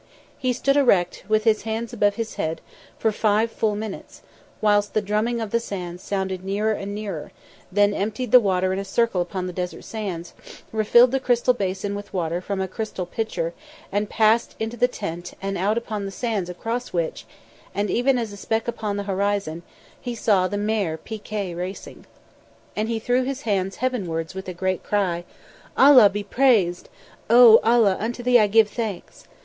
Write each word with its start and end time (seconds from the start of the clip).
He 0.39 0.51
stood 0.51 0.77
erect, 0.77 1.23
with 1.27 1.43
his 1.43 1.61
hands 1.61 1.93
above 1.93 2.15
his 2.15 2.33
head, 2.33 2.59
for 2.97 3.11
five 3.11 3.51
full 3.51 3.75
minutes, 3.75 4.23
whilst 4.59 4.95
the 4.95 4.99
drumming 5.03 5.39
of 5.39 5.51
the 5.51 5.59
sands 5.59 6.01
sounded 6.01 6.43
nearer 6.43 6.73
and 6.73 6.95
nearer, 6.95 7.31
then 7.71 7.93
emptied 7.93 8.31
the 8.31 8.39
water 8.39 8.73
in 8.73 8.79
a 8.79 8.83
circle 8.83 9.21
upon 9.21 9.45
the 9.45 9.53
desert 9.53 9.83
sands, 9.83 10.33
refilled 10.71 11.11
the 11.11 11.19
crystal 11.19 11.53
basin 11.53 11.93
with 11.93 12.13
water 12.15 12.41
from 12.41 12.59
a 12.59 12.67
crystal 12.67 13.05
pitcher 13.05 13.53
and 13.91 14.09
passed 14.09 14.55
into 14.59 14.75
the 14.75 14.87
tent 14.87 15.35
and 15.39 15.55
out 15.55 15.77
upon 15.77 16.05
the 16.05 16.09
sands 16.11 16.49
across 16.49 16.91
which, 16.91 17.27
and 17.75 17.91
even 17.91 18.17
as 18.17 18.33
a 18.33 18.37
speck 18.37 18.67
upon 18.67 18.97
the 18.97 19.03
horizon, 19.03 19.61
he 20.01 20.15
saw 20.15 20.47
the 20.47 20.57
mare 20.57 20.97
Pi 20.97 21.19
Kay 21.19 21.53
racing. 21.53 22.07
And 22.75 22.89
he 22.89 22.97
threw 22.97 23.21
his 23.21 23.43
hands 23.43 23.75
heavenwards 23.75 24.33
with 24.33 24.49
a 24.49 24.53
great 24.55 24.81
cry: 24.83 25.25
"Allah 25.77 26.09
be 26.09 26.23
praised! 26.23 26.89
Oh, 27.29 27.59
Allah, 27.63 27.97
unto 27.99 28.23
thee 28.23 28.39
I 28.39 28.47
give 28.47 28.67
thanks!" 28.67 29.27